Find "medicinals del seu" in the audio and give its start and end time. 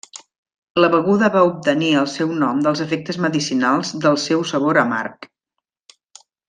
3.29-4.43